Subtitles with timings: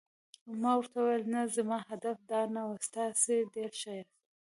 [0.61, 4.15] ما ورته وویل: نه، زما هدف دا نه و، تاسي ډېر ښه یاست.